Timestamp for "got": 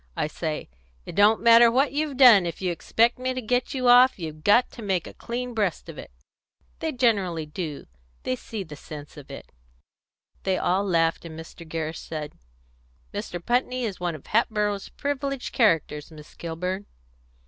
4.43-4.71